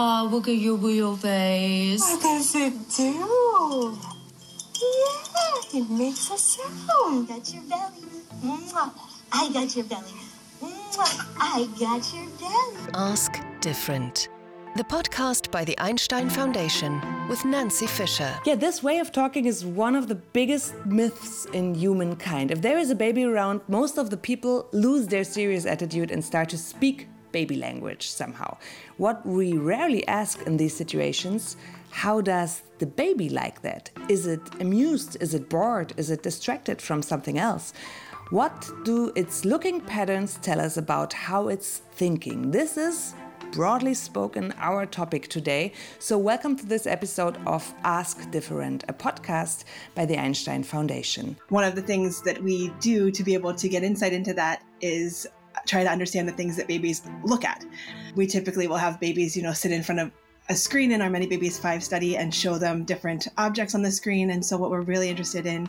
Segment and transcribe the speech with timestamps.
[0.00, 1.98] Oh, look at your wheelbase.
[1.98, 3.98] What does it do?
[4.80, 7.26] Yeah, it makes a sound.
[7.26, 8.06] Got your belly.
[8.44, 8.92] Mwah.
[9.32, 10.14] I got your belly.
[10.62, 11.26] Mwah.
[11.40, 12.92] I got your belly.
[12.94, 14.28] Ask Different.
[14.76, 18.32] The podcast by the Einstein Foundation with Nancy Fisher.
[18.46, 22.52] Yeah, this way of talking is one of the biggest myths in humankind.
[22.52, 26.24] If there is a baby around, most of the people lose their serious attitude and
[26.24, 28.56] start to speak baby language somehow.
[28.96, 31.56] What we rarely ask in these situations
[31.90, 33.90] how does the baby like that?
[34.08, 35.16] Is it amused?
[35.20, 35.94] Is it bored?
[35.96, 37.72] Is it distracted from something else?
[38.30, 42.50] What do its looking patterns tell us about how it's thinking?
[42.50, 43.14] This is
[43.52, 45.72] broadly spoken our topic today.
[45.98, 49.64] So, welcome to this episode of Ask Different, a podcast
[49.94, 51.36] by the Einstein Foundation.
[51.48, 54.62] One of the things that we do to be able to get insight into that
[54.80, 55.26] is
[55.68, 57.64] try to understand the things that babies look at.
[58.16, 60.10] We typically will have babies, you know, sit in front of
[60.48, 63.90] a screen in our Many Babies 5 study and show them different objects on the
[63.90, 64.30] screen.
[64.30, 65.68] And so, what we're really interested in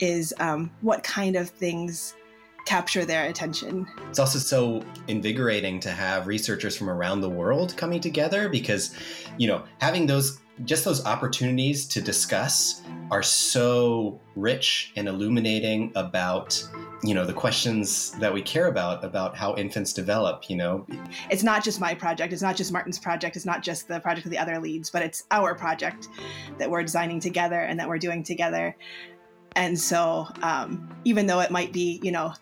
[0.00, 2.14] is um, what kind of things
[2.64, 3.86] capture their attention.
[4.08, 8.94] It's also so invigorating to have researchers from around the world coming together because,
[9.38, 16.62] you know, having those just those opportunities to discuss are so rich and illuminating about
[17.02, 20.86] you know the questions that we care about about how infants develop you know?
[21.30, 24.26] It's not just my project it's not just martin's project it's not just the project
[24.26, 26.08] of the other leads but it's our project
[26.58, 28.76] that we're designing together and that we're doing together.
[29.56, 32.34] And so um, even though it might be you know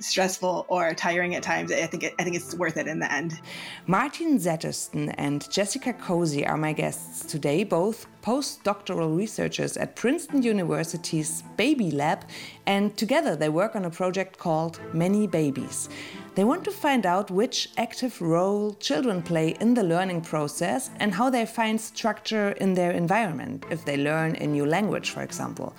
[0.00, 3.12] stressful or tiring at times, I think it, I think it's worth it in the
[3.12, 3.40] end.
[3.86, 11.42] Martin Zettersten and Jessica Kosie are my guests today, both postdoctoral researchers at Princeton University's
[11.56, 12.24] Baby Lab,
[12.66, 15.88] and together they work on a project called Many Babies.
[16.34, 21.12] They want to find out which active role children play in the learning process and
[21.12, 25.74] how they find structure in their environment, if they learn a new language, for example.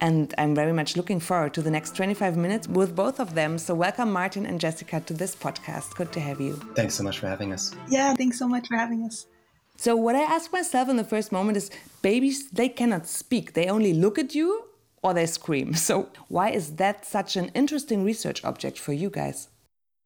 [0.00, 3.58] And I'm very much looking forward to the next 25 minutes with both of them.
[3.58, 5.94] So, welcome, Martin and Jessica, to this podcast.
[5.94, 6.54] Good to have you.
[6.74, 7.74] Thanks so much for having us.
[7.88, 9.26] Yeah, thanks so much for having us.
[9.76, 11.70] So, what I asked myself in the first moment is
[12.02, 14.64] babies, they cannot speak, they only look at you
[15.02, 15.74] or they scream.
[15.88, 19.48] So, why is that such an interesting research object for you guys?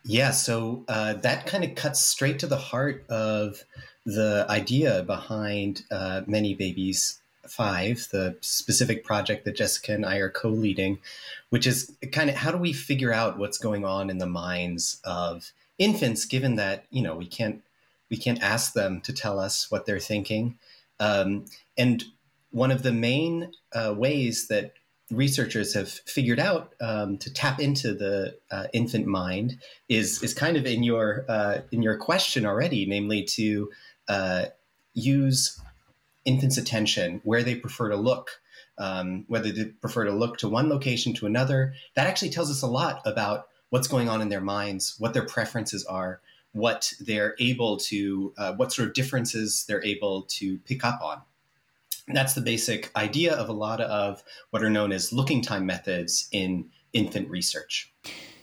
[0.05, 3.62] Yeah, so uh, that kind of cuts straight to the heart of
[4.07, 10.31] the idea behind uh, many babies five, the specific project that Jessica and I are
[10.31, 10.99] co leading,
[11.51, 15.01] which is kind of how do we figure out what's going on in the minds
[15.05, 17.62] of infants, given that, you know, we can't.
[18.11, 20.59] We can't ask them to tell us what they're thinking.
[20.99, 21.45] Um,
[21.78, 22.03] and
[22.51, 24.72] one of the main uh, ways that
[25.11, 29.59] researchers have figured out um, to tap into the uh, infant mind
[29.89, 33.71] is is kind of in your uh, in your question already, namely to
[34.09, 34.45] uh,
[34.95, 35.61] use
[36.25, 38.41] infants' attention, where they prefer to look,
[38.79, 41.75] um, whether they prefer to look to one location to another.
[41.95, 45.27] That actually tells us a lot about what's going on in their minds, what their
[45.27, 46.21] preferences are,
[46.53, 51.23] what they're able to, uh, what sort of differences they're able to pick up on.
[52.09, 56.29] That's the basic idea of a lot of what are known as looking time methods
[56.33, 57.93] in infant research.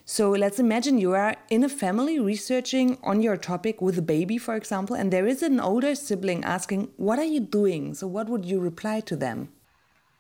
[0.10, 4.38] So let's imagine you are in a family researching on your topic with a baby,
[4.38, 7.94] for example, and there is an older sibling asking, What are you doing?
[7.94, 9.50] So, what would you reply to them?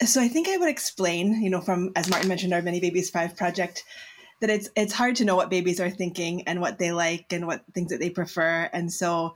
[0.03, 3.09] So, I think I would explain, you know, from, as Martin mentioned, our Many Babies
[3.09, 3.85] 5 project,
[4.41, 7.47] that it's it's hard to know what babies are thinking and what they like and
[7.47, 8.69] what things that they prefer.
[8.73, 9.35] And so,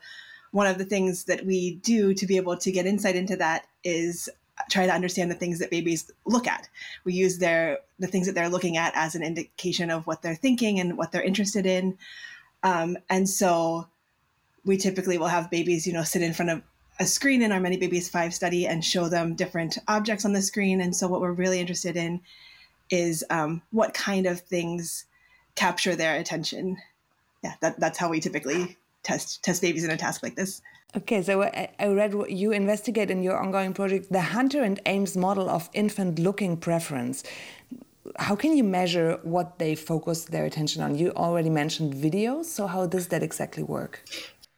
[0.51, 3.67] one of the things that we do to be able to get insight into that
[3.85, 4.27] is
[4.69, 6.67] try to understand the things that babies look at.
[7.03, 10.35] We use their the things that they're looking at as an indication of what they're
[10.35, 11.97] thinking and what they're interested in.
[12.63, 13.87] Um, and so
[14.65, 16.61] we typically will have babies, you know, sit in front of
[16.99, 20.41] a screen in our Many Babies 5 study and show them different objects on the
[20.41, 20.81] screen.
[20.81, 22.21] And so what we're really interested in
[22.91, 25.05] is um, what kind of things
[25.55, 26.77] capture their attention.
[27.43, 30.61] Yeah, that, that's how we typically test test babies in a task like this.
[30.93, 35.49] Okay, so I read you investigate in your ongoing project the Hunter and Ames model
[35.49, 37.23] of infant looking preference.
[38.17, 40.97] How can you measure what they focus their attention on?
[40.97, 44.03] You already mentioned videos, so how does that exactly work?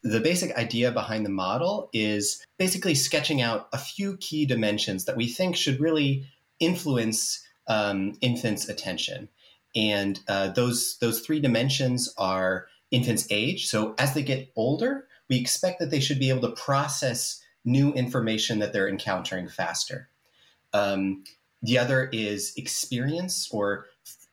[0.02, 5.16] The basic idea behind the model is basically sketching out a few key dimensions that
[5.16, 6.26] we think should really
[6.60, 9.30] influence um, infants' attention.
[9.76, 13.68] And uh, those, those three dimensions are infants' age.
[13.68, 17.94] So as they get older, we expect that they should be able to process new
[17.94, 20.10] information that they're encountering faster.
[20.74, 21.24] Um,
[21.62, 23.86] the other is experience or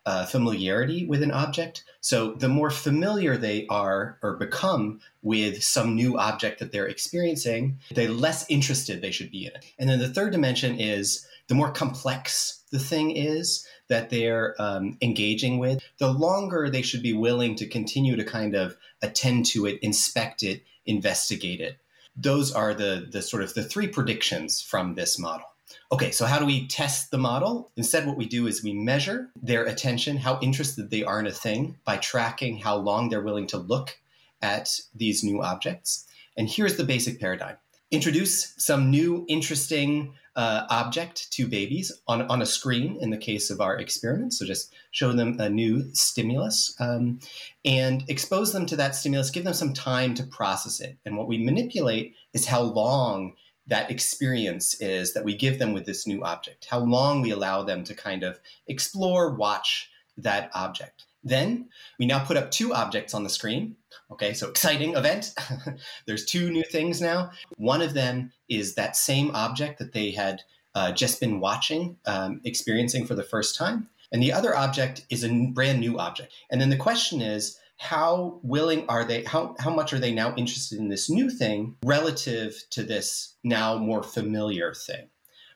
[0.07, 1.85] uh, familiarity with an object.
[2.01, 7.79] So the more familiar they are or become with some new object that they're experiencing,
[7.95, 9.65] the less interested they should be in it.
[9.79, 14.97] And then the third dimension is the more complex the thing is that they're um,
[15.03, 19.67] engaging with, the longer they should be willing to continue to kind of attend to
[19.67, 21.79] it, inspect it, investigate it.
[22.17, 25.47] Those are the, the sort of the three predictions from this model.
[25.93, 27.71] Okay, so how do we test the model?
[27.77, 31.33] Instead, what we do is we measure their attention, how interested they are in a
[31.33, 33.99] thing, by tracking how long they're willing to look
[34.43, 36.07] at these new objects.
[36.37, 37.57] And here's the basic paradigm
[37.91, 43.51] introduce some new, interesting uh, object to babies on, on a screen in the case
[43.51, 44.33] of our experiment.
[44.33, 47.21] So just show them a new stimulus um,
[47.65, 50.97] and expose them to that stimulus, give them some time to process it.
[51.05, 53.35] And what we manipulate is how long
[53.67, 57.63] that experience is that we give them with this new object, how long we allow
[57.63, 61.07] them to kind of explore, watch that object.
[61.23, 61.69] Then
[61.99, 63.77] we now put up two objects on the screen.
[64.11, 65.35] Okay, so exciting event.
[66.07, 67.31] There's two new things now.
[67.57, 70.43] One of them is that same object that they had
[70.75, 73.89] uh, just been watching, um, experiencing for the first time.
[74.13, 76.33] And the other object is a brand new object.
[76.51, 80.35] And then the question is, how willing are they how, how much are they now
[80.37, 85.09] interested in this new thing relative to this now more familiar thing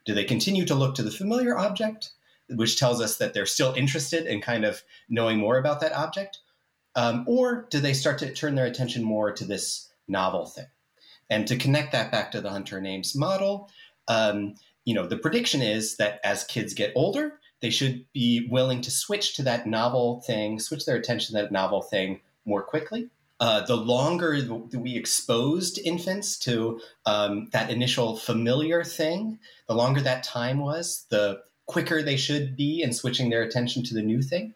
[0.07, 2.13] do they continue to look to the familiar object
[2.57, 6.39] which tells us that they're still interested in kind of knowing more about that object
[6.97, 10.67] um, or do they start to turn their attention more to this novel thing
[11.31, 13.71] and to connect that back to the Hunter and Ames model
[14.09, 14.55] um,
[14.85, 18.91] you know the prediction is that as kids get older they should be willing to
[18.91, 23.09] switch to that novel thing, switch their attention to that novel thing more quickly.
[23.41, 30.03] Uh, the longer that we exposed infants to um, that initial familiar thing, the longer
[30.03, 34.23] that time was, the quicker they should be in switching their attention to the new
[34.23, 34.55] thing.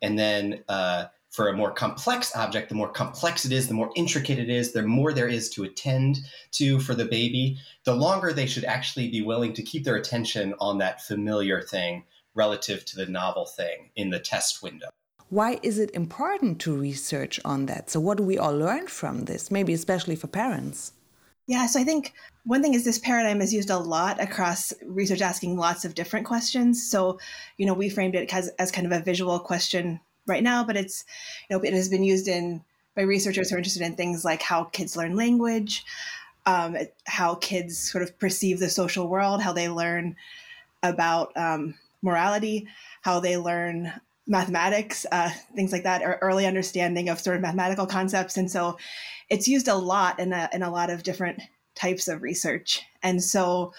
[0.00, 3.90] And then uh, for a more complex object, the more complex it is, the more
[3.96, 6.18] intricate it is, the more there is to attend
[6.52, 10.54] to for the baby, the longer they should actually be willing to keep their attention
[10.60, 12.04] on that familiar thing
[12.34, 14.88] relative to the novel thing in the test window.
[15.30, 17.88] Why is it important to research on that?
[17.88, 20.92] So, what do we all learn from this, maybe especially for parents?
[21.46, 22.12] Yeah, so I think
[22.44, 26.26] one thing is this paradigm is used a lot across research asking lots of different
[26.26, 26.90] questions.
[26.90, 27.18] So,
[27.56, 30.76] you know, we framed it as, as kind of a visual question right now, but
[30.76, 31.04] it's,
[31.48, 34.42] you know, it has been used in by researchers who are interested in things like
[34.42, 35.84] how kids learn language,
[36.44, 40.16] um, how kids sort of perceive the social world, how they learn
[40.82, 42.66] about um, morality,
[43.02, 43.92] how they learn
[44.26, 48.36] mathematics, uh, things like that, or early understanding of sort of mathematical concepts.
[48.36, 48.78] And so
[49.30, 51.40] it's used a lot in a, in a lot of different
[51.74, 52.82] types of research.
[53.02, 53.72] And so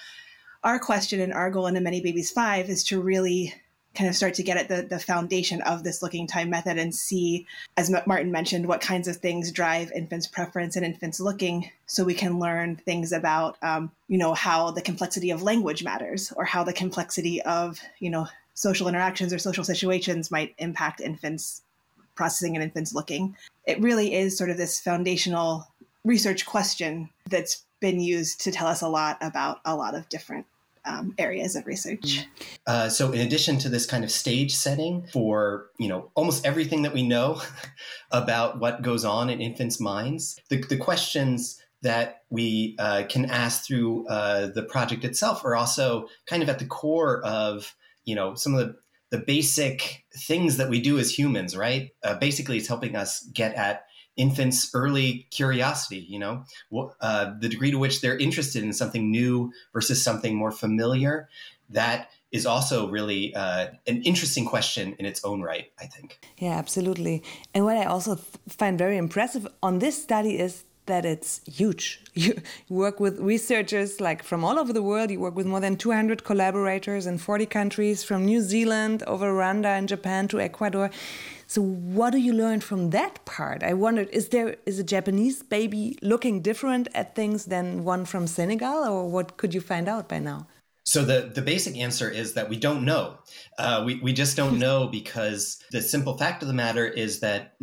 [0.63, 3.54] our question and our goal in a Many Babies Five is to really
[3.95, 6.95] kind of start to get at the, the foundation of this looking time method and
[6.95, 7.45] see,
[7.78, 12.16] as Martin mentioned, what kinds of things drive infants' preference and infants' looking, so we
[12.16, 16.63] can learn things about, um, you know, how the complexity of language matters, or how
[16.63, 21.62] the complexity of, you know, social interactions or social situations might impact infants'
[22.16, 23.36] processing and infants' looking.
[23.66, 25.68] It really is sort of this foundational
[26.03, 30.45] research question that's been used to tell us a lot about a lot of different
[30.85, 32.25] um, areas of research.
[32.67, 36.81] Uh, so, in addition to this kind of stage setting for you know almost everything
[36.83, 37.41] that we know
[38.11, 43.66] about what goes on in infants' minds, the, the questions that we uh, can ask
[43.66, 47.75] through uh, the project itself are also kind of at the core of
[48.06, 48.75] you know some of the
[49.09, 51.92] the basic things that we do as humans, right?
[52.04, 56.43] Uh, basically, it's helping us get at infants' early curiosity, you know,
[57.01, 61.29] uh, the degree to which they're interested in something new versus something more familiar.
[61.69, 66.19] That is also really uh, an interesting question in its own right, I think.
[66.37, 67.23] Yeah, absolutely.
[67.53, 68.15] And what I also
[68.49, 71.99] find very impressive on this study is that it's huge.
[72.16, 75.09] You work with researchers like from all over the world.
[75.09, 79.78] You work with more than 200 collaborators in 40 countries, from New Zealand over Rwanda
[79.78, 80.92] and Japan to Ecuador.
[81.47, 83.63] So what do you learn from that part?
[83.63, 88.28] I wondered, is there is a Japanese baby looking different at things than one from
[88.28, 90.47] Senegal, or what could you find out by now?
[90.85, 93.18] So the, the basic answer is that we don't know.
[93.57, 97.56] Uh, we, we just don't know because the simple fact of the matter is that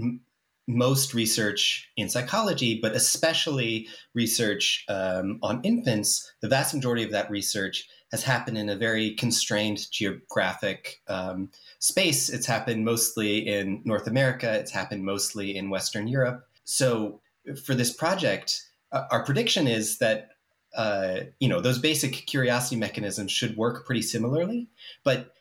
[0.76, 7.30] most research in psychology, but especially research um, on infants, the vast majority of that
[7.30, 12.28] research has happened in a very constrained geographic um, space.
[12.28, 16.46] It's happened mostly in North America, it's happened mostly in Western Europe.
[16.64, 17.20] So,
[17.64, 18.62] for this project,
[18.92, 20.30] uh, our prediction is that
[20.76, 24.68] uh, you know those basic curiosity mechanisms should work pretty similarly,
[25.04, 25.32] but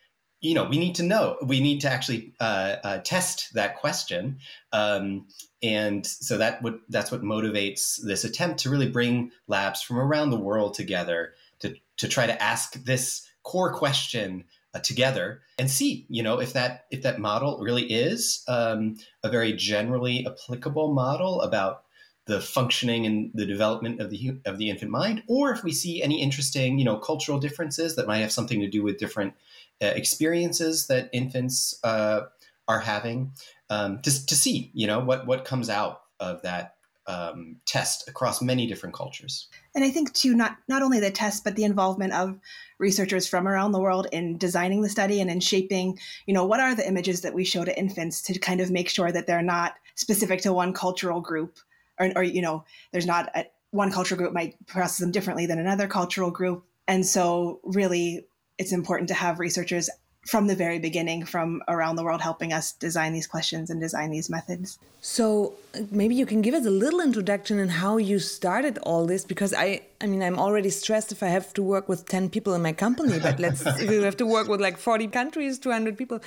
[0.41, 1.37] you know, we need to know.
[1.43, 4.39] We need to actually uh, uh, test that question,
[4.71, 5.27] um,
[5.61, 10.29] and so that what that's what motivates this attempt to really bring labs from around
[10.29, 16.05] the world together to to try to ask this core question uh, together and see,
[16.09, 21.41] you know, if that if that model really is um, a very generally applicable model
[21.41, 21.83] about
[22.29, 26.03] the functioning and the development of the of the infant mind, or if we see
[26.03, 29.33] any interesting, you know, cultural differences that might have something to do with different
[29.81, 32.21] uh, experiences that infants uh,
[32.67, 33.31] are having,
[33.71, 36.75] um, to, to see, you know, what what comes out of that
[37.07, 39.47] um, test across many different cultures.
[39.73, 42.37] And I think too, not not only the test, but the involvement of
[42.77, 46.59] researchers from around the world in designing the study and in shaping, you know, what
[46.59, 49.41] are the images that we show to infants to kind of make sure that they're
[49.41, 51.57] not specific to one cultural group,
[51.99, 55.59] or, or you know, there's not a, one cultural group might process them differently than
[55.59, 58.25] another cultural group, and so really,
[58.57, 59.89] it's important to have researchers
[60.25, 64.11] from the very beginning from around the world helping us design these questions and design
[64.11, 64.77] these methods.
[65.01, 65.53] So
[65.91, 69.53] maybe you can give us a little introduction in how you started all this because
[69.53, 72.61] I I mean I'm already stressed if I have to work with 10 people in
[72.61, 76.19] my company but let's if you have to work with like 40 countries 200 people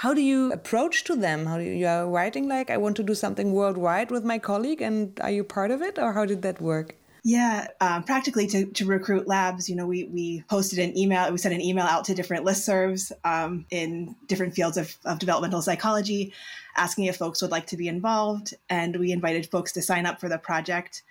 [0.00, 3.02] how do you approach to them how do you, are writing like I want to
[3.02, 6.42] do something worldwide with my colleague and are you part of it or how did
[6.42, 6.94] that work?
[7.24, 11.38] Yeah, um, practically to, to recruit labs, you know, we, we posted an email, we
[11.38, 16.32] sent an email out to different listservs um, in different fields of, of developmental psychology,
[16.76, 18.54] asking if folks would like to be involved.
[18.70, 21.02] And we invited folks to sign up for the project.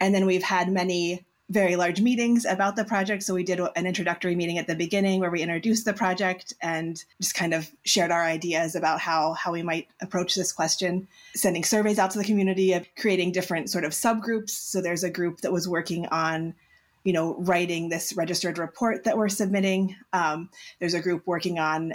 [0.00, 3.24] And then we've had many very large meetings about the project.
[3.24, 7.04] So we did an introductory meeting at the beginning where we introduced the project and
[7.20, 11.08] just kind of shared our ideas about how how we might approach this question.
[11.34, 14.50] Sending surveys out to the community, of creating different sort of subgroups.
[14.50, 16.54] So there's a group that was working on
[17.02, 21.94] you know writing this registered report that we're submitting um, there's a group working on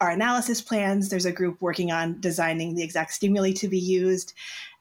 [0.00, 4.32] our analysis plans there's a group working on designing the exact stimuli to be used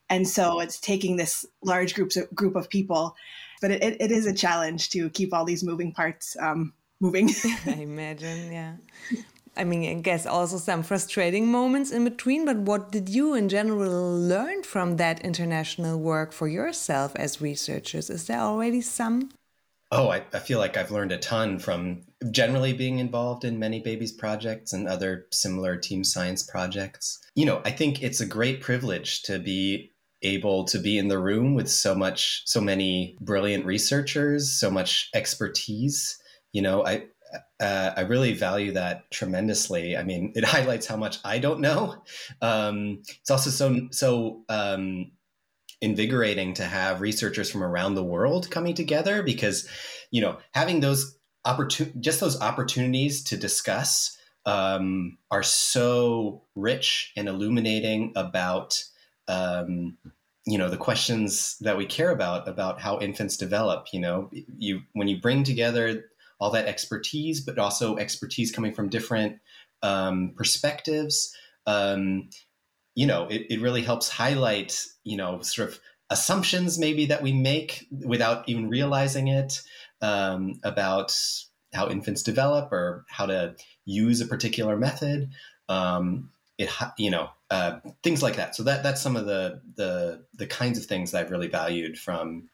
[0.10, 3.15] and so it's taking this large groups group of people
[3.62, 7.29] but it, it is a challenge to keep all these moving parts um, moving.
[7.65, 8.75] I imagine, yeah.
[9.57, 13.47] I mean, I guess also some frustrating moments in between, but what did you in
[13.47, 18.09] general learn from that international work for yourself as researchers?
[18.09, 19.31] Is there already some?
[19.91, 23.79] Oh, I, I feel like I've learned a ton from generally being involved in many
[23.79, 27.19] babies projects and other similar team science projects.
[27.35, 29.93] You know, I think it's a great privilege to be
[30.25, 35.10] able to be in the room with so much so many brilliant researchers so much
[35.13, 36.17] expertise
[36.51, 37.03] you know i
[37.60, 39.98] uh, i really value that tremendously.
[39.98, 41.96] I mean it highlights how much i don't know.
[42.41, 45.12] Um, it's also so so um,
[45.82, 49.67] invigorating to have researchers from around the world coming together because
[50.12, 57.27] you know having those opportun- just those opportunities to discuss um, are so rich and
[57.27, 58.84] illuminating about
[59.27, 59.98] um,
[60.46, 64.82] you know the questions that we care about about how infants develop you know you
[64.94, 66.05] when you bring together
[66.39, 69.39] all that expertise but also expertise coming from different
[69.82, 72.29] um, perspectives um,
[72.94, 75.79] you know it, it really helps highlight you know sort of
[76.10, 79.62] assumptions maybe that we make without even realizing it
[80.01, 81.15] um, about
[81.74, 83.55] how infants develop or how to
[83.86, 85.32] use a particular method.
[85.67, 88.55] Um, it you know uh, things like that.
[88.55, 91.97] So that that's some of the the the kinds of things that I've really valued
[91.97, 92.50] from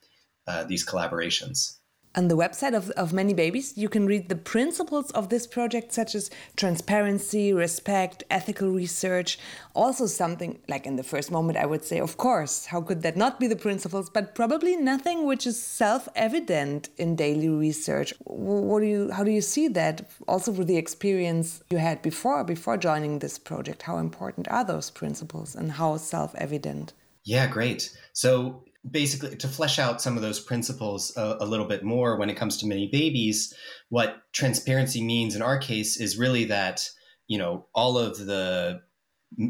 [0.48, 1.78] uh, these collaborations.
[2.14, 5.94] On the website of, of Many Babies, you can read the principles of this project,
[5.94, 9.40] such as transparency, respect, ethical research.
[9.74, 13.16] Also, something like in the first moment, I would say, of course, how could that
[13.16, 14.10] not be the principles?
[14.10, 18.14] But probably nothing which is self evident in daily research.
[18.26, 20.10] What do you, how do you see that?
[20.28, 24.90] Also, with the experience you had before, before joining this project, how important are those
[24.90, 26.92] principles and how self evident?
[27.24, 27.98] Yeah, great.
[28.12, 32.30] So basically to flesh out some of those principles a, a, little bit more when
[32.30, 33.54] it comes to many babies
[33.90, 36.90] what transparency means in our case is really that
[37.28, 38.82] you know all of the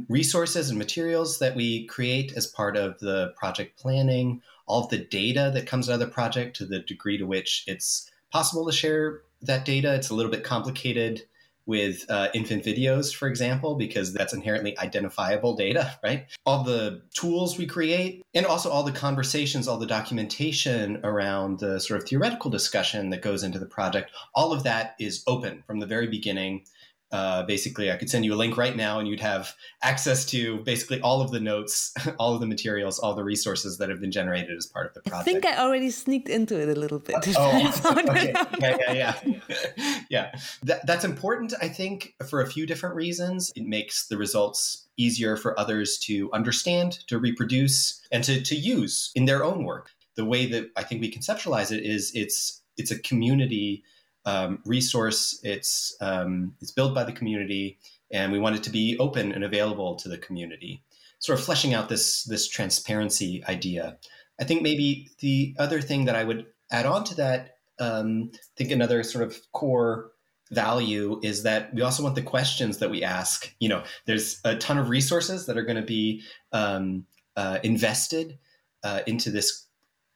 [0.09, 4.97] resources and materials that we create as part of the project planning all of the
[4.97, 8.71] data that comes out of the project to the degree to which it's possible to
[8.71, 11.23] share that data it's a little bit complicated
[11.71, 16.25] with uh, infant videos, for example, because that's inherently identifiable data, right?
[16.45, 21.79] All the tools we create, and also all the conversations, all the documentation around the
[21.79, 25.79] sort of theoretical discussion that goes into the project, all of that is open from
[25.79, 26.65] the very beginning.
[27.11, 29.53] Uh, basically, I could send you a link right now, and you'd have
[29.83, 33.89] access to basically all of the notes, all of the materials, all the resources that
[33.89, 35.27] have been generated as part of the project.
[35.27, 37.15] I think I already sneaked into it a little bit.
[37.37, 38.33] Oh, okay.
[38.59, 40.31] yeah, yeah, yeah, yeah.
[40.63, 43.51] That, that's important, I think, for a few different reasons.
[43.55, 49.11] It makes the results easier for others to understand, to reproduce, and to, to use
[49.15, 49.91] in their own work.
[50.15, 53.83] The way that I think we conceptualize it is it's it's a community
[54.25, 55.39] um, resource.
[55.43, 57.77] It's um, it's built by the community,
[58.11, 60.83] and we want it to be open and available to the community.
[61.19, 63.97] Sort of fleshing out this this transparency idea.
[64.39, 68.37] I think maybe the other thing that I would add on to that, um, I
[68.57, 70.11] think another sort of core
[70.51, 73.53] value is that we also want the questions that we ask.
[73.59, 78.37] You know, there's a ton of resources that are going to be um, uh, invested
[78.83, 79.67] uh, into this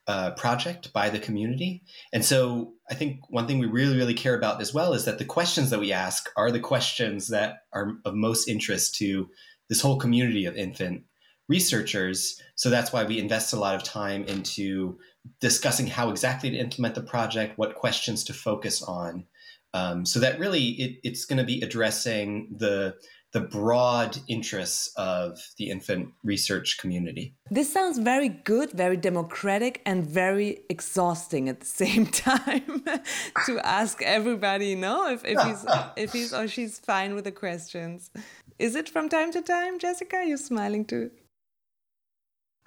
[0.08, 1.82] uh, project by the community.
[2.14, 5.18] And so I think one thing we really, really care about as well is that
[5.18, 9.30] the questions that we ask are the questions that are of most interest to
[9.70, 11.04] this whole community of infant
[11.48, 12.40] researchers.
[12.56, 14.98] So that's why we invest a lot of time into
[15.42, 19.26] discussing how exactly to implement the project, what questions to focus on.
[19.74, 22.96] Um, so that really it, it's going to be addressing the
[23.36, 27.36] the broad interests of the infant research community.
[27.52, 32.86] This sounds very good, very democratic, and very exhausting at the same time
[33.46, 35.66] to ask everybody, you know, if, if he's
[35.98, 38.10] if he's or she's fine with the questions.
[38.58, 40.24] Is it from time to time, Jessica?
[40.26, 41.12] You're smiling too.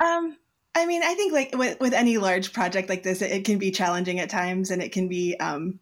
[0.04, 0.37] Um,
[0.75, 3.58] I mean, I think like with, with any large project like this, it, it can
[3.58, 5.80] be challenging at times, and it can be um,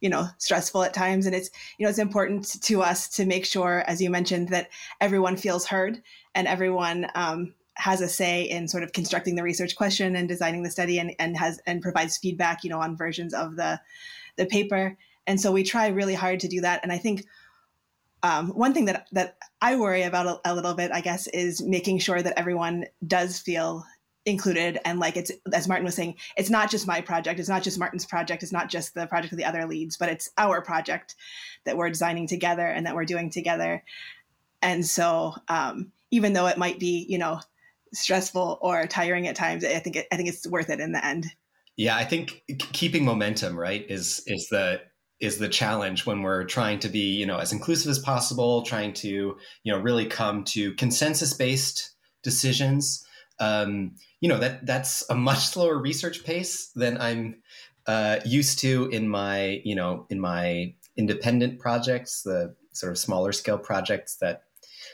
[0.00, 1.26] you know stressful at times.
[1.26, 4.68] And it's you know it's important to us to make sure as you mentioned that
[5.00, 6.02] everyone feels heard
[6.34, 10.62] and everyone um, has a say in sort of constructing the research question and designing
[10.62, 13.80] the study and, and has and provides feedback you know on versions of the
[14.36, 14.96] the paper.
[15.26, 16.80] And so we try really hard to do that.
[16.82, 17.26] And i think
[18.22, 21.62] um, one thing that that i worry about a, a little bit i guess is
[21.62, 23.84] making sure that everyone does feel
[24.30, 27.62] included and like it's as martin was saying it's not just my project it's not
[27.62, 30.62] just martin's project it's not just the project of the other leads but it's our
[30.62, 31.16] project
[31.64, 33.84] that we're designing together and that we're doing together.
[34.62, 37.40] And so um, even though it might be you know
[37.92, 41.04] stressful or tiring at times i think it, i think it's worth it in the
[41.04, 41.26] end.
[41.76, 44.80] Yeah i think keeping momentum right is is the
[45.18, 48.92] is the challenge when we're trying to be you know as inclusive as possible trying
[48.92, 49.08] to
[49.64, 51.90] you know really come to consensus based
[52.22, 53.04] decisions
[53.40, 57.42] um, you know that that's a much slower research pace than I'm
[57.86, 63.32] uh, used to in my you know in my independent projects, the sort of smaller
[63.32, 64.44] scale projects that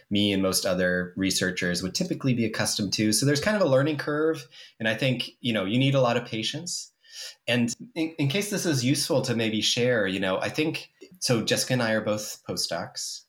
[0.08, 3.12] me and most other researchers would typically be accustomed to.
[3.12, 4.46] So there's kind of a learning curve,
[4.78, 6.92] and I think you know you need a lot of patience.
[7.48, 11.42] And in, in case this is useful to maybe share, you know, I think so.
[11.42, 13.22] Jessica and I are both postdocs.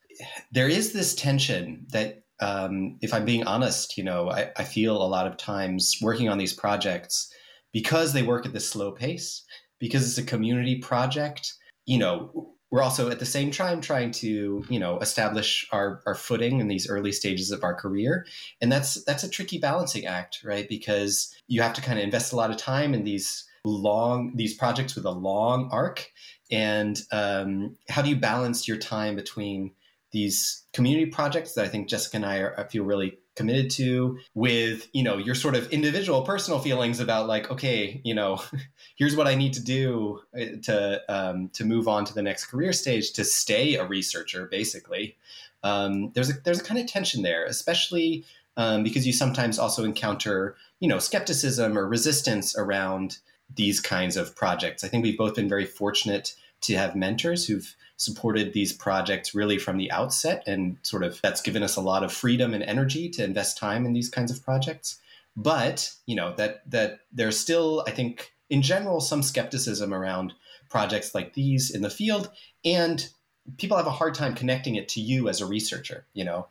[0.52, 5.02] There is this tension that um, if I'm being honest, you know, I, I feel
[5.02, 7.32] a lot of times working on these projects
[7.74, 9.44] because they work at this slow pace,
[9.80, 11.54] because it's a community project,
[11.86, 16.16] you know, we're also at the same time trying to, you know, establish our, our
[16.16, 18.26] footing in these early stages of our career.
[18.62, 20.68] And that's that's a tricky balancing act, right?
[20.68, 24.54] Because you have to kind of invest a lot of time in these long these
[24.54, 26.12] projects with a long arc.
[26.52, 29.72] And um, how do you balance your time between
[30.12, 34.18] these community projects that I think Jessica and I, are, I feel really committed to
[34.34, 38.42] with, you know, your sort of individual personal feelings about like, okay, you know,
[38.96, 42.46] here's what I need to do uh, to, um, to move on to the next
[42.46, 45.18] career stage to stay a researcher, basically.
[45.64, 48.26] Um, there's a, there's a kind of tension there, especially
[48.58, 53.18] um, because you sometimes also encounter, you know, skepticism or resistance around
[53.56, 54.84] these kinds of projects.
[54.84, 59.58] I think we've both been very fortunate to have mentors who've supported these projects really
[59.58, 63.10] from the outset and sort of that's given us a lot of freedom and energy
[63.10, 65.00] to invest time in these kinds of projects.
[65.36, 70.34] But you know that that there's still i think in general some skepticism around
[70.70, 72.32] projects like these in the field
[72.66, 73.10] and
[73.58, 76.48] people have a hard time connecting it to you as a researcher you know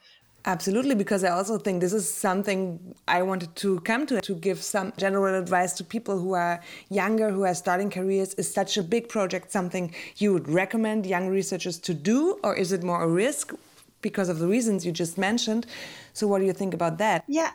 [0.49, 4.63] Absolutely, because I also think this is something I wanted to come to to give
[4.63, 8.33] some general advice to people who are younger, who are starting careers.
[8.35, 12.71] Is such a big project something you would recommend young researchers to do, or is
[12.71, 13.55] it more a risk
[14.03, 15.67] because of the reasons you just mentioned?
[16.13, 17.25] So, what do you think about that?
[17.27, 17.51] Yeah,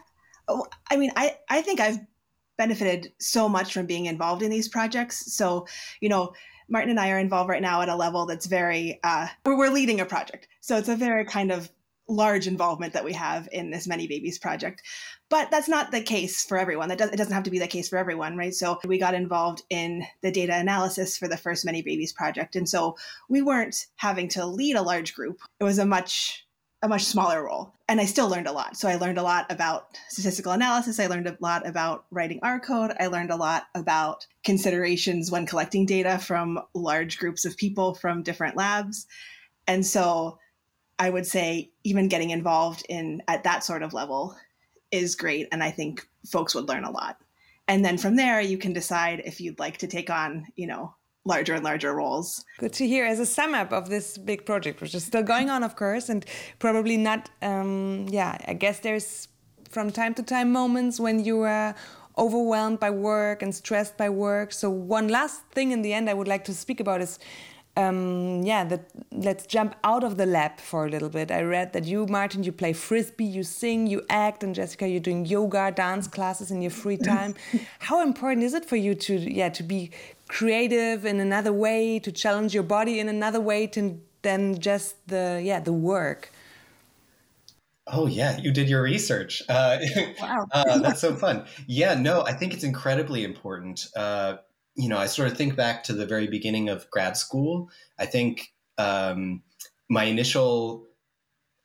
[0.49, 1.99] oh, I mean, I I think I've
[2.57, 5.33] benefited so much from being involved in these projects.
[5.33, 5.65] So,
[6.01, 6.33] you know.
[6.69, 9.69] Martin and I are involved right now at a level that's very, uh, we're, we're
[9.69, 10.47] leading a project.
[10.61, 11.69] So it's a very kind of
[12.07, 14.81] large involvement that we have in this Many Babies project.
[15.29, 16.89] But that's not the case for everyone.
[16.89, 18.53] That does, it doesn't have to be the case for everyone, right?
[18.53, 22.67] So we got involved in the data analysis for the first Many Babies project, and
[22.67, 22.97] so
[23.29, 25.39] we weren't having to lead a large group.
[25.59, 26.45] It was a much
[26.83, 27.73] a much smaller role.
[27.87, 28.75] And I still learned a lot.
[28.75, 30.99] So I learned a lot about statistical analysis.
[30.99, 32.93] I learned a lot about writing R code.
[32.99, 38.23] I learned a lot about considerations when collecting data from large groups of people from
[38.23, 39.05] different labs.
[39.67, 40.39] And so
[41.01, 44.35] I would say even getting involved in at that sort of level
[44.91, 45.47] is great.
[45.51, 47.17] And I think folks would learn a lot.
[47.67, 50.93] And then from there, you can decide if you'd like to take on, you know,
[51.25, 52.45] larger and larger roles.
[52.59, 55.49] Good to hear as a sum up of this big project, which is still going
[55.49, 56.23] on, of course, and
[56.59, 59.27] probably not, um, yeah, I guess there's
[59.71, 61.73] from time to time moments when you are
[62.15, 64.51] overwhelmed by work and stressed by work.
[64.53, 67.17] So, one last thing in the end I would like to speak about is
[67.77, 71.31] um, yeah, that let's jump out of the lab for a little bit.
[71.31, 74.99] I read that you, Martin, you play frisbee, you sing, you act, and Jessica, you're
[74.99, 77.35] doing yoga, dance classes in your free time.
[77.79, 79.91] How important is it for you to, yeah, to be
[80.27, 85.41] creative in another way, to challenge your body in another way to, than just the,
[85.43, 86.31] yeah, the work?
[87.87, 89.41] Oh yeah, you did your research.
[89.49, 89.77] Uh,
[90.21, 91.45] wow, uh, that's so fun.
[91.67, 93.87] Yeah, no, I think it's incredibly important.
[93.95, 94.37] Uh,
[94.75, 97.69] you know, I sort of think back to the very beginning of grad school.
[97.99, 99.43] I think um,
[99.89, 100.85] my initial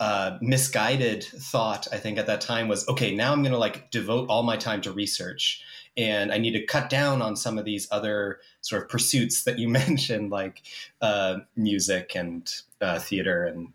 [0.01, 3.90] uh, misguided thought, I think at that time was, okay, now I'm going to like
[3.90, 5.62] devote all my time to research,
[5.97, 9.59] and I need to cut down on some of these other sort of pursuits that
[9.59, 10.62] you mentioned, like
[11.01, 13.69] uh, music and uh, theater and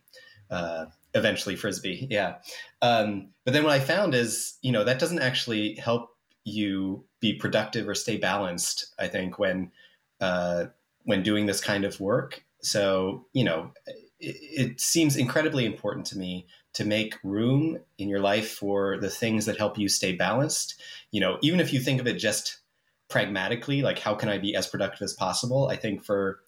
[0.52, 2.08] uh, eventually frisbee.
[2.10, 2.36] Yeah.
[2.82, 6.10] Um, but then what I found is, you know, that doesn't actually help
[6.44, 8.94] you be productive or stay balanced.
[9.00, 9.72] I think when
[10.20, 10.66] uh,
[11.04, 12.44] when doing this kind of work.
[12.62, 18.20] So you know, it, it seems incredibly important to me to make room in your
[18.20, 20.82] life for the things that help you stay balanced.
[21.12, 22.58] You know, even if you think of it just
[23.10, 25.68] pragmatically, like how can I be as productive as possible?
[25.68, 26.40] I think for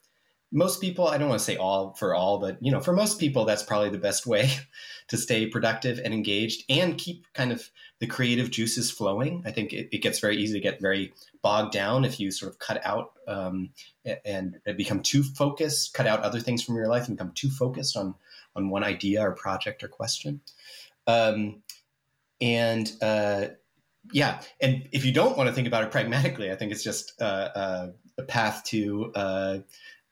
[0.53, 3.19] most people, I don't want to say all for all, but you know, for most
[3.19, 4.51] people, that's probably the best way
[5.07, 9.41] to stay productive and engaged and keep kind of the creative juices flowing.
[9.45, 11.11] I think it, it gets very easy to get very
[11.41, 13.71] bogged down if you sort of cut out um,
[14.23, 17.97] and, become too focused, cut out other things from your life and become too focused
[17.97, 18.13] on
[18.55, 20.39] on one idea or project or question.
[21.07, 21.63] Um,
[22.39, 23.47] and uh,
[24.11, 27.19] yeah, and if you don't want to think about it pragmatically, I think it's just
[27.19, 27.87] uh, uh,
[28.19, 29.11] a path to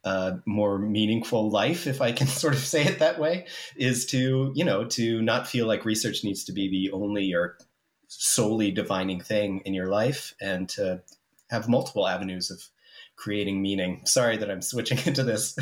[0.03, 4.51] uh, more meaningful life, if I can sort of say it that way, is to
[4.55, 7.57] you know to not feel like research needs to be the only or
[8.07, 11.01] solely defining thing in your life and to
[11.49, 12.61] have multiple avenues of
[13.15, 14.01] creating meaning.
[14.05, 15.57] Sorry that I'm switching into this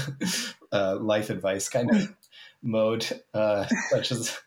[0.71, 2.13] uh, life advice kind of
[2.63, 4.39] mode, uh, such as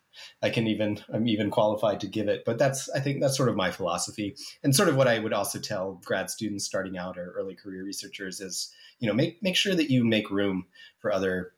[0.42, 2.44] I can even I'm even qualified to give it.
[2.44, 5.32] But that's I think that's sort of my philosophy, and sort of what I would
[5.32, 9.56] also tell grad students starting out or early career researchers is you know make make
[9.56, 10.64] sure that you make room
[11.00, 11.52] for other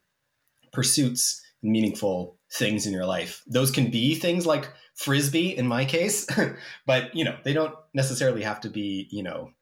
[0.72, 3.42] pursuits and meaningful things in your life.
[3.46, 6.26] Those can be things like frisbee in my case,
[6.86, 9.52] but you know they don't necessarily have to be you know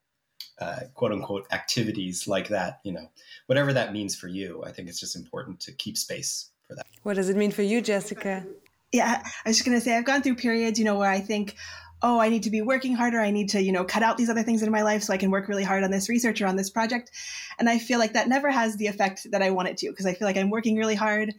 [0.60, 2.78] uh, quote unquote activities like that.
[2.84, 3.10] You know
[3.46, 4.62] whatever that means for you.
[4.64, 6.86] I think it's just important to keep space for that.
[7.02, 8.46] What does it mean for you, Jessica?
[8.92, 11.56] Yeah, I was just gonna say I've gone through periods, you know, where I think
[12.02, 13.20] oh, I need to be working harder.
[13.20, 15.18] I need to, you know, cut out these other things in my life so I
[15.18, 17.12] can work really hard on this research or on this project.
[17.58, 20.06] And I feel like that never has the effect that I want it to because
[20.06, 21.32] I feel like I'm working really hard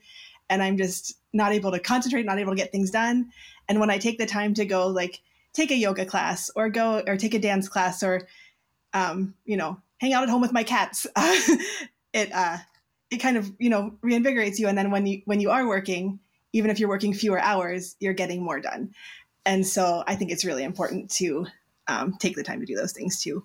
[0.50, 3.32] and I'm just not able to concentrate, not able to get things done.
[3.68, 5.22] And when I take the time to go like
[5.54, 8.22] take a yoga class or go or take a dance class or
[8.94, 11.08] um, you know, hang out at home with my cats,
[12.14, 12.58] it uh
[13.12, 16.20] it kind of, you know, reinvigorates you and then when you when you are working,
[16.54, 18.94] even if you're working fewer hours, you're getting more done.
[19.46, 21.48] And so I think it's really important to
[21.88, 23.44] um, take the time to do those things too.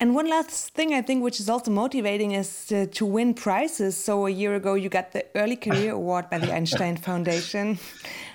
[0.00, 3.96] And one last thing I think, which is also motivating, is to, to, win prizes.
[3.96, 7.80] So a year ago, you got the Early Career Award by the Einstein Foundation.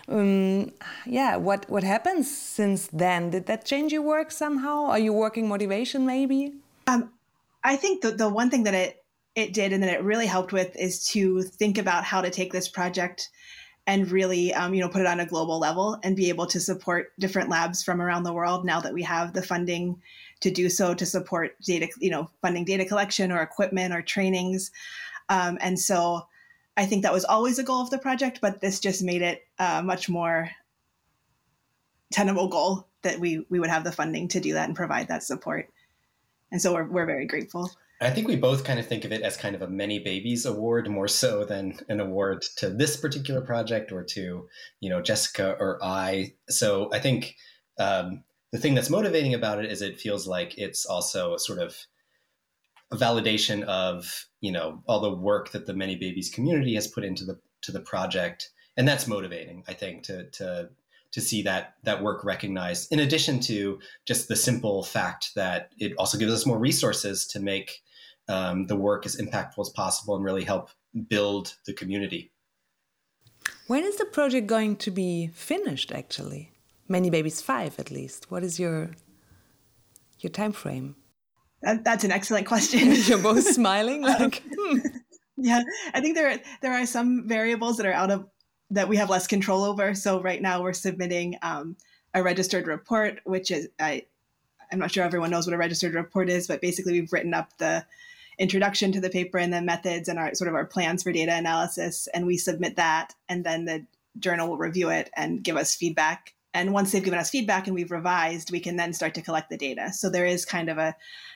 [0.10, 0.74] Um,
[1.06, 3.30] yeah, what what happens since then?
[3.30, 4.88] Did that change your work somehow?
[4.88, 6.52] Are you working motivation maybe?
[6.88, 7.12] Um,
[7.64, 10.52] I think the the one thing that it it did and that it really helped
[10.52, 13.30] with is to think about how to take this project
[13.86, 16.60] and really um, you know put it on a global level and be able to
[16.60, 20.02] support different labs from around the world now that we have the funding
[20.44, 24.72] to do so to support data, you know, funding data collection or equipment or trainings.
[25.30, 26.28] Um, and so
[26.76, 29.42] I think that was always a goal of the project, but this just made it
[29.58, 30.50] a much more
[32.12, 35.24] tenable goal that we we would have the funding to do that and provide that
[35.24, 35.70] support.
[36.52, 37.72] And so we're, we're very grateful.
[38.02, 40.46] I think we both kind of think of it as kind of a many babies
[40.46, 44.48] award more so than an award to this particular project or to,
[44.80, 46.34] you know, Jessica or I.
[46.50, 47.36] So I think
[47.80, 51.60] um, the thing that's motivating about it is it feels like it's also a sort
[51.60, 51.78] of
[52.92, 57.04] a validation of, you know, all the work that the many babies community has put
[57.04, 58.50] into the to the project.
[58.76, 60.70] And that's motivating, I think, to to
[61.14, 65.94] to see that that work recognized in addition to just the simple fact that it
[65.98, 67.82] also gives us more resources to make
[68.28, 70.70] um, the work as impactful as possible and really help
[71.08, 72.32] build the community.
[73.68, 76.52] When is the project going to be finished actually?
[76.88, 78.30] Many babies five at least.
[78.30, 78.92] What is your
[80.20, 80.96] your time frame
[81.64, 82.92] that, that's an excellent question.
[83.06, 84.78] You're both smiling like hmm.
[85.36, 85.64] yeah
[85.96, 88.28] i think there there are some variables that are out of
[88.74, 89.96] that we have less control over.
[89.96, 91.78] So right now we're submitting um,
[92.14, 94.06] a registered report, which is I,
[94.72, 97.58] I'm not sure everyone knows what a registered report is, but basically we've written up
[97.58, 97.86] the
[98.40, 101.34] introduction to the paper and the methods and our sort of our plans for data
[101.34, 103.86] analysis, and we submit that, and then the
[104.18, 106.34] journal will review it and give us feedback.
[106.56, 109.50] And once they've given us feedback and we've revised, we can then start to collect
[109.50, 109.92] the data.
[109.92, 110.96] So there is kind of a,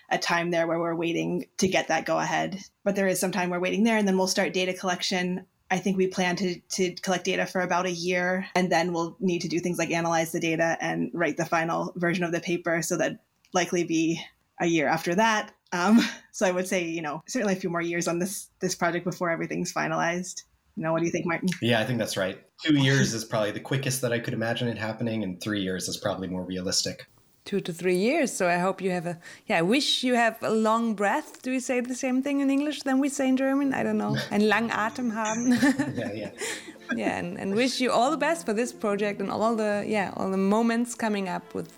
[0.10, 2.60] a time there where we're waiting to get that go ahead.
[2.84, 5.80] But there is some time we're waiting there, and then we'll start data collection I
[5.80, 9.42] think we plan to, to collect data for about a year, and then we'll need
[9.42, 12.82] to do things like analyze the data and write the final version of the paper.
[12.82, 13.20] So that
[13.54, 14.22] likely be
[14.62, 15.54] a year after that.
[15.74, 16.00] Um,
[16.32, 19.06] so I would say, you know, certainly a few more years on this this project
[19.06, 20.44] before everything's finalized.
[20.76, 21.50] You know, what do you think, Martin?
[21.62, 22.40] Yeah, I think that's right.
[22.64, 25.88] Two years is probably the quickest that I could imagine it happening, and three years
[25.88, 27.08] is probably more realistic
[27.48, 28.32] two to three years.
[28.32, 29.58] So I hope you have a yeah.
[29.58, 31.42] I wish you have a long breath.
[31.42, 33.74] Do we say the same thing in English than we say in German?
[33.74, 34.16] I don't know.
[34.32, 35.46] And lang Atem haben.
[35.96, 36.32] yeah, yeah.
[36.96, 40.14] yeah, and, and wish you all the best for this project and all the yeah
[40.18, 41.72] all the moments coming up with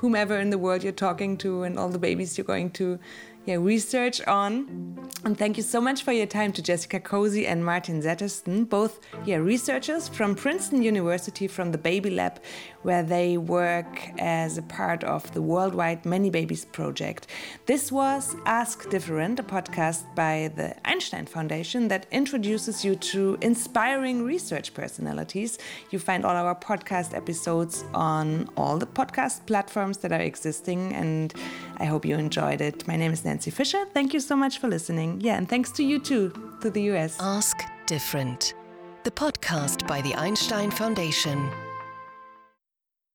[0.00, 2.98] whomever in the world you're talking to and all the babies you're going to
[3.46, 4.96] yeah, research on.
[5.24, 9.00] And thank you so much for your time to Jessica Kosie and Martin Zettersten, both
[9.24, 12.40] yeah, researchers from Princeton University from the Baby Lab,
[12.82, 17.26] where they work as a part of the worldwide Many Babies project.
[17.66, 24.22] This was Ask Different, a podcast by the Einstein Foundation that introduces you to inspiring
[24.22, 25.58] research personalities.
[25.90, 31.34] You find all our podcast episodes on all the podcast platforms that are existing, and
[31.76, 32.86] I hope you enjoyed it.
[32.88, 33.84] My name is Nancy Fisher.
[33.92, 35.20] Thank you so much for listening.
[35.20, 37.18] Yeah, and thanks to you too, to the US.
[37.20, 38.54] Ask Different,
[39.02, 41.50] the podcast by the Einstein Foundation.